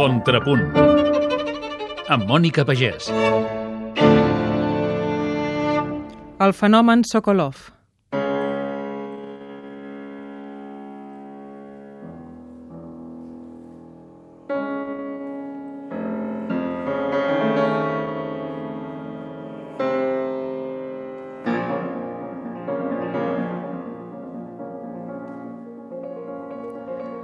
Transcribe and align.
Contrapunt 0.00 0.62
amb 2.14 2.22
Mònica 2.24 2.62
Pagès. 2.64 3.10
El 6.40 6.54
fenomen 6.56 7.04
Sokolov. 7.04 7.66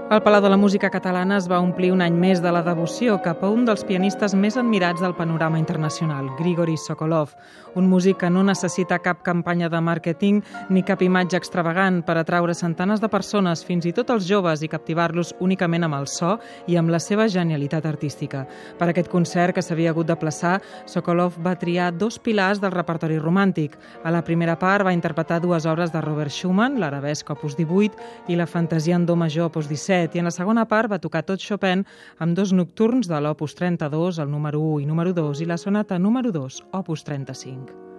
El 0.09 0.23
Palau 0.23 0.41
de 0.41 0.48
la 0.48 0.56
Música 0.56 0.87
Catalana 0.88 1.34
es 1.41 1.48
va 1.51 1.59
omplir 1.59 1.88
un 1.91 1.98
any 2.05 2.15
més 2.15 2.38
de 2.38 2.51
la 2.55 2.60
devoció 2.62 3.16
cap 3.24 3.41
a 3.42 3.48
un 3.51 3.65
dels 3.66 3.83
pianistes 3.83 4.37
més 4.38 4.55
admirats 4.55 5.02
del 5.02 5.16
panorama 5.19 5.59
internacional, 5.59 6.29
Grigori 6.38 6.77
Sokolov, 6.79 7.32
un 7.74 7.88
músic 7.91 8.20
que 8.20 8.30
no 8.30 8.45
necessita 8.46 9.01
cap 9.02 9.24
campanya 9.27 9.66
de 9.69 9.80
màrqueting 9.82 10.38
ni 10.70 10.84
cap 10.87 11.02
imatge 11.02 11.34
extravagant 11.37 12.05
per 12.06 12.15
atraure 12.20 12.55
centenes 12.55 13.02
de 13.02 13.10
persones, 13.10 13.65
fins 13.66 13.88
i 13.91 13.92
tot 13.96 14.12
els 14.15 14.29
joves, 14.30 14.62
i 14.62 14.70
captivar-los 14.70 15.32
únicament 15.42 15.88
amb 15.88 15.98
el 15.98 16.07
so 16.07 16.37
i 16.70 16.79
amb 16.79 16.95
la 16.95 17.02
seva 17.02 17.27
genialitat 17.27 17.91
artística. 17.91 18.45
Per 18.79 18.88
aquest 18.93 19.10
concert 19.10 19.59
que 19.59 19.66
s'havia 19.66 19.91
hagut 19.91 20.07
de 20.07 20.15
plaçar, 20.23 20.60
Sokolov 20.87 21.41
va 21.43 21.57
triar 21.59 21.91
dos 21.91 22.20
pilars 22.23 22.62
del 22.62 22.77
repertori 22.77 23.18
romàntic. 23.18 23.74
A 24.04 24.15
la 24.15 24.23
primera 24.23 24.54
part 24.54 24.87
va 24.87 24.95
interpretar 24.95 25.43
dues 25.43 25.66
obres 25.66 25.91
de 25.91 26.07
Robert 26.07 26.30
Schumann, 26.30 26.79
l'arabesc 26.79 27.34
opus 27.34 27.59
18 27.59 28.30
i 28.30 28.38
la 28.38 28.46
fantasia 28.46 28.95
en 28.95 29.10
do 29.10 29.18
major 29.18 29.51
opus 29.51 29.66
17, 29.66 29.96
i 30.05 30.21
en 30.21 30.29
la 30.29 30.35
segona 30.35 30.66
part 30.69 30.93
va 30.93 31.01
tocar 31.02 31.25
tot 31.27 31.43
Chopin 31.43 31.87
amb 32.19 32.37
dos 32.37 32.52
nocturns 32.52 33.09
de 33.09 33.21
l'opus 33.21 33.57
32, 33.57 34.21
el 34.23 34.30
número 34.30 34.61
1 34.61 34.85
i 34.85 34.87
número 34.93 35.16
2, 35.16 35.43
i 35.43 35.51
la 35.51 35.59
sonata 35.59 35.99
número 35.99 36.33
2, 36.33 36.63
opus 36.73 37.05
35. 37.05 37.96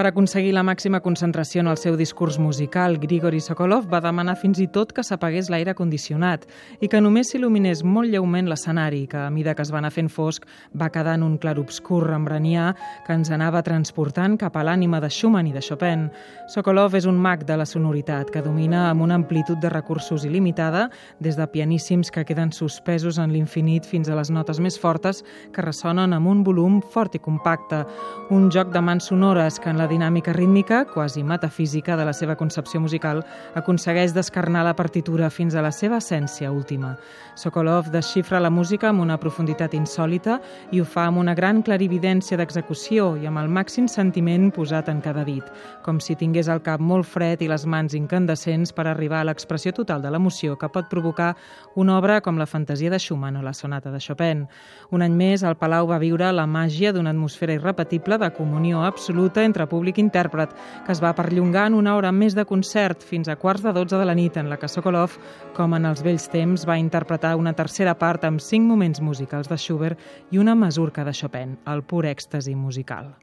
Per 0.00 0.06
aconseguir 0.08 0.54
la 0.56 0.62
màxima 0.64 1.02
concentració 1.04 1.60
en 1.60 1.66
el 1.68 1.76
seu 1.76 1.92
discurs 1.92 2.38
musical, 2.40 2.94
Grigori 3.02 3.36
Sokolov 3.44 3.84
va 3.92 3.98
demanar 4.00 4.32
fins 4.40 4.56
i 4.64 4.64
tot 4.72 4.94
que 4.96 5.02
s'apagués 5.04 5.50
l'aire 5.52 5.74
condicionat 5.76 6.46
i 6.80 6.88
que 6.88 7.02
només 7.04 7.28
s'il·luminés 7.28 7.82
molt 7.84 8.08
lleument 8.08 8.46
l'escenari, 8.48 9.02
que 9.12 9.18
a 9.20 9.28
mida 9.28 9.52
que 9.52 9.60
es 9.60 9.68
va 9.68 9.76
anar 9.82 9.90
fent 9.92 10.08
fosc 10.08 10.46
va 10.72 10.88
quedar 10.88 11.18
en 11.18 11.26
un 11.26 11.34
clarobscur 11.42 11.98
rembranià 12.06 12.70
que 13.04 13.12
ens 13.12 13.28
anava 13.28 13.60
transportant 13.60 14.38
cap 14.40 14.56
a 14.56 14.62
l'ànima 14.64 15.02
de 15.04 15.10
Schumann 15.12 15.50
i 15.50 15.52
de 15.52 15.60
Chopin. 15.60 16.06
Sokolov 16.48 16.96
és 16.96 17.04
un 17.04 17.20
mag 17.20 17.44
de 17.44 17.60
la 17.60 17.68
sonoritat 17.68 18.32
que 18.32 18.40
domina 18.40 18.86
amb 18.88 19.04
una 19.04 19.20
amplitud 19.20 19.60
de 19.60 19.68
recursos 19.68 20.24
il·limitada, 20.24 20.86
des 21.20 21.36
de 21.36 21.44
pianíssims 21.44 22.08
que 22.08 22.24
queden 22.24 22.54
suspesos 22.56 23.20
en 23.20 23.36
l'infinit 23.36 23.84
fins 23.84 24.08
a 24.08 24.16
les 24.16 24.32
notes 24.32 24.64
més 24.64 24.80
fortes 24.80 25.20
que 25.52 25.68
ressonen 25.68 26.16
amb 26.16 26.32
un 26.32 26.42
volum 26.42 26.80
fort 26.80 27.20
i 27.20 27.20
compacte, 27.20 27.84
un 28.30 28.48
joc 28.48 28.72
de 28.72 28.80
mans 28.80 29.12
sonores 29.12 29.60
que 29.60 29.68
en 29.68 29.76
la 29.76 29.89
dinàmica 29.90 30.32
rítmica, 30.32 30.84
quasi 30.88 31.24
metafísica, 31.26 31.96
de 31.98 32.06
la 32.06 32.14
seva 32.14 32.36
concepció 32.38 32.80
musical, 32.80 33.24
aconsegueix 33.58 34.14
descarnar 34.14 34.62
la 34.64 34.76
partitura 34.78 35.30
fins 35.30 35.54
a 35.54 35.64
la 35.66 35.72
seva 35.74 35.98
essència 35.98 36.52
última. 36.52 36.94
Sokolov 37.34 37.90
desxifra 37.90 38.40
la 38.40 38.50
música 38.50 38.88
amb 38.90 39.02
una 39.02 39.18
profunditat 39.20 39.74
insòlita 39.74 40.38
i 40.72 40.80
ho 40.80 40.84
fa 40.84 41.06
amb 41.08 41.20
una 41.20 41.34
gran 41.34 41.62
clarividència 41.66 42.38
d'execució 42.38 43.14
i 43.20 43.26
amb 43.26 43.40
el 43.42 43.48
màxim 43.50 43.88
sentiment 43.88 44.50
posat 44.54 44.90
en 44.92 45.00
cada 45.00 45.24
dit, 45.24 45.44
com 45.84 46.00
si 46.00 46.16
tingués 46.16 46.50
el 46.52 46.62
cap 46.62 46.80
molt 46.80 47.08
fred 47.08 47.42
i 47.42 47.48
les 47.50 47.66
mans 47.66 47.94
incandescents 47.96 48.74
per 48.76 48.86
arribar 48.86 49.20
a 49.20 49.28
l'expressió 49.30 49.72
total 49.72 50.02
de 50.02 50.10
l'emoció 50.12 50.58
que 50.58 50.68
pot 50.68 50.90
provocar 50.90 51.34
una 51.74 51.96
obra 51.98 52.20
com 52.20 52.38
la 52.38 52.46
fantasia 52.46 52.90
de 52.90 52.98
Schumann 52.98 53.40
o 53.40 53.42
la 53.42 53.54
sonata 53.54 53.90
de 53.90 54.00
Chopin. 54.00 54.46
Un 54.90 55.02
any 55.02 55.16
més, 55.16 55.42
el 55.42 55.56
Palau 55.56 55.88
va 55.90 56.00
viure 56.02 56.32
la 56.32 56.46
màgia 56.46 56.92
d'una 56.92 57.14
atmosfera 57.14 57.56
irrepetible 57.56 58.18
de 58.18 58.30
comunió 58.36 58.84
absoluta 58.84 59.44
entre 59.44 59.66
públic 59.70 60.00
intèrpret, 60.02 60.52
que 60.84 60.92
es 60.92 61.00
va 61.02 61.14
perllongar 61.16 61.68
en 61.70 61.78
una 61.78 61.94
hora 61.96 62.12
més 62.12 62.36
de 62.36 62.44
concert 62.44 63.06
fins 63.06 63.30
a 63.30 63.38
quarts 63.40 63.64
de 63.64 63.72
12 63.76 63.96
de 64.00 64.08
la 64.08 64.16
nit, 64.18 64.36
en 64.36 64.50
la 64.50 64.58
que 64.60 64.68
Sokolov, 64.68 65.16
com 65.56 65.78
en 65.78 65.86
els 65.88 66.04
vells 66.04 66.28
temps, 66.32 66.66
va 66.68 66.78
interpretar 66.80 67.36
una 67.38 67.54
tercera 67.54 67.94
part 67.94 68.26
amb 68.26 68.42
cinc 68.42 68.66
moments 68.68 69.00
musicals 69.00 69.48
de 69.48 69.58
Schubert 69.58 69.98
i 70.30 70.42
una 70.42 70.54
masurca 70.58 71.04
de 71.06 71.14
Chopin, 71.14 71.56
el 71.66 71.82
pur 71.82 72.04
èxtasi 72.10 72.56
musical. 72.58 73.14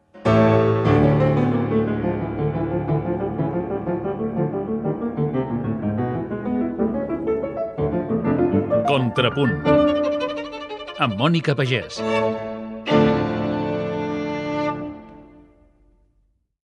Contrapunt 8.87 9.57
amb 11.03 11.19
Mònica 11.19 11.53
Pagès. 11.53 11.99